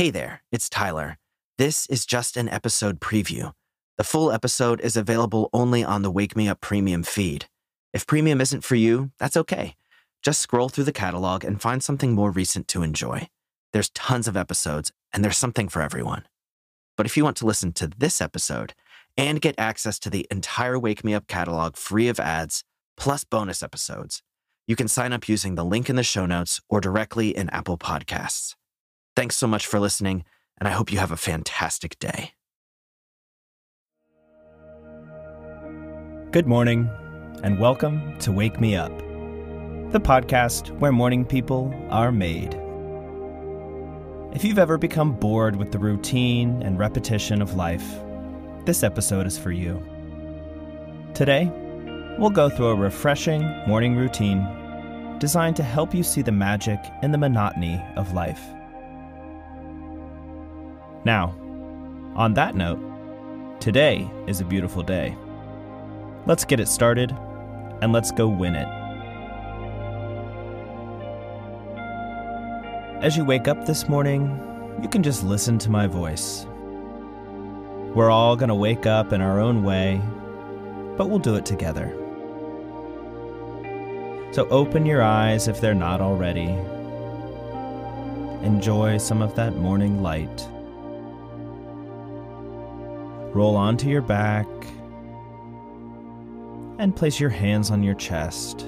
[0.00, 1.18] Hey there, it's Tyler.
[1.58, 3.52] This is just an episode preview.
[3.98, 7.50] The full episode is available only on the Wake Me Up Premium feed.
[7.92, 9.76] If premium isn't for you, that's okay.
[10.22, 13.28] Just scroll through the catalog and find something more recent to enjoy.
[13.74, 16.26] There's tons of episodes, and there's something for everyone.
[16.96, 18.72] But if you want to listen to this episode
[19.18, 22.64] and get access to the entire Wake Me Up catalog free of ads,
[22.96, 24.22] plus bonus episodes,
[24.66, 27.76] you can sign up using the link in the show notes or directly in Apple
[27.76, 28.54] Podcasts.
[29.16, 30.24] Thanks so much for listening,
[30.58, 32.32] and I hope you have a fantastic day.
[36.30, 36.88] Good morning,
[37.42, 38.96] and welcome to Wake Me Up,
[39.90, 42.54] the podcast where morning people are made.
[44.32, 47.98] If you've ever become bored with the routine and repetition of life,
[48.64, 49.82] this episode is for you.
[51.14, 51.50] Today,
[52.16, 54.46] we'll go through a refreshing morning routine
[55.18, 58.40] designed to help you see the magic in the monotony of life.
[61.04, 61.34] Now,
[62.14, 62.78] on that note,
[63.60, 65.16] today is a beautiful day.
[66.26, 67.16] Let's get it started
[67.80, 68.68] and let's go win it.
[73.02, 74.38] As you wake up this morning,
[74.82, 76.46] you can just listen to my voice.
[77.94, 80.02] We're all going to wake up in our own way,
[80.98, 81.96] but we'll do it together.
[84.32, 86.54] So open your eyes if they're not already.
[88.44, 90.46] Enjoy some of that morning light.
[93.32, 94.46] Roll onto your back
[96.78, 98.66] and place your hands on your chest.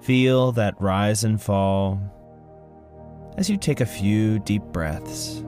[0.00, 2.00] Feel that rise and fall
[3.36, 5.38] as you take a few deep breaths.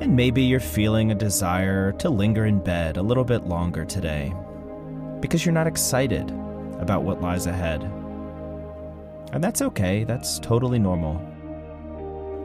[0.00, 4.32] And maybe you're feeling a desire to linger in bed a little bit longer today
[5.20, 6.30] because you're not excited
[6.78, 7.82] about what lies ahead.
[9.32, 11.31] And that's okay, that's totally normal.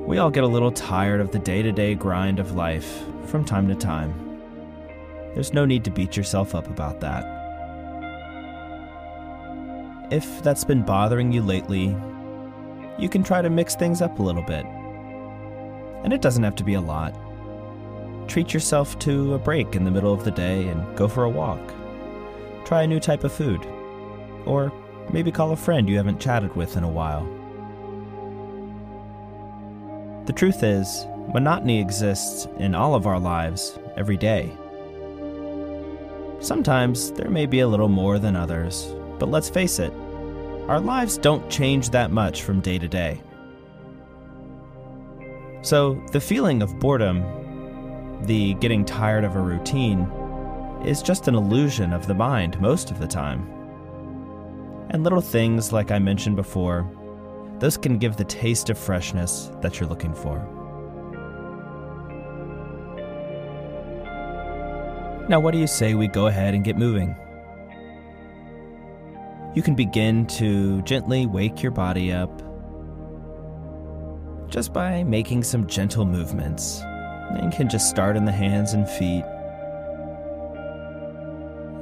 [0.07, 3.45] We all get a little tired of the day to day grind of life from
[3.45, 4.13] time to time.
[5.35, 7.23] There's no need to beat yourself up about that.
[10.09, 11.95] If that's been bothering you lately,
[12.97, 14.65] you can try to mix things up a little bit.
[16.03, 17.13] And it doesn't have to be a lot
[18.27, 21.29] treat yourself to a break in the middle of the day and go for a
[21.29, 21.59] walk.
[22.65, 23.65] Try a new type of food.
[24.45, 24.71] Or
[25.11, 27.25] maybe call a friend you haven't chatted with in a while.
[30.27, 34.51] The truth is, monotony exists in all of our lives every day.
[36.41, 39.93] Sometimes there may be a little more than others, but let's face it,
[40.67, 43.21] our lives don't change that much from day to day.
[45.61, 47.23] So, the feeling of boredom
[48.23, 50.01] the getting tired of a routine
[50.83, 53.47] is just an illusion of the mind most of the time.
[54.89, 56.89] And little things like I mentioned before,
[57.59, 60.37] those can give the taste of freshness that you're looking for.
[65.29, 67.15] Now, what do you say we go ahead and get moving?
[69.55, 72.41] You can begin to gently wake your body up
[74.49, 79.25] just by making some gentle movements and can just start in the hands and feet.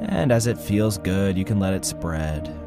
[0.10, 2.65] And as it feels good, you can let it spread.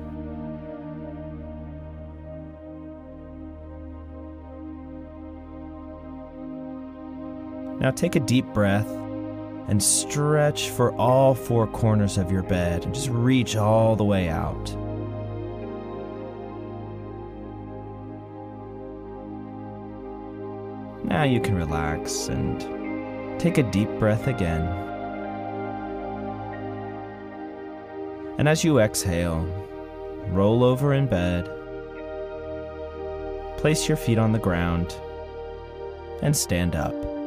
[7.81, 8.89] Now take a deep breath
[9.69, 14.28] and stretch for all four corners of your bed and just reach all the way
[14.28, 14.75] out.
[21.05, 22.61] Now you can relax and
[23.41, 24.66] take a deep breath again.
[28.39, 29.45] And as you exhale,
[30.28, 31.49] roll over in bed,
[33.56, 34.97] place your feet on the ground,
[36.22, 37.17] and stand up.